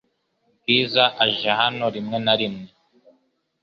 Bwiza 0.61 1.03
aje 1.23 1.49
hano 1.59 1.85
rimwe 1.95 2.17
na 2.25 2.33
rimwe. 2.39 2.67